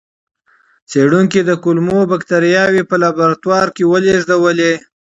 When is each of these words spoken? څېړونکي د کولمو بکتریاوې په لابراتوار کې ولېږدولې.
څېړونکي 0.89 1.39
د 1.45 1.51
کولمو 1.63 1.99
بکتریاوې 2.11 2.83
په 2.89 2.95
لابراتوار 3.03 3.67
کې 3.75 3.83
ولېږدولې. 3.91 4.73